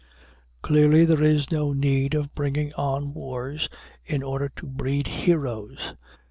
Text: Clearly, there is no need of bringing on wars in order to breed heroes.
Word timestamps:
Clearly, 0.63 1.05
there 1.05 1.21
is 1.21 1.51
no 1.51 1.73
need 1.73 2.15
of 2.15 2.33
bringing 2.33 2.73
on 2.73 3.13
wars 3.13 3.69
in 4.03 4.23
order 4.23 4.49
to 4.55 4.65
breed 4.65 5.05
heroes. 5.05 5.93